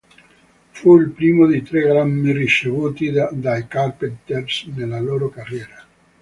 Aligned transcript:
Fu 0.71 0.97
il 0.99 1.11
primo 1.11 1.45
di 1.45 1.61
tre 1.61 1.81
Grammy 1.83 2.31
ricevuti 2.31 3.11
dai 3.11 3.67
Carpenters 3.67 4.63
nella 4.73 4.99
loro 4.99 5.29
carriera. 5.29 5.85